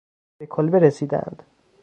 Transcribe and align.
به 0.37 0.45
کلبه 0.45 0.79
رسیدند. 0.79 1.43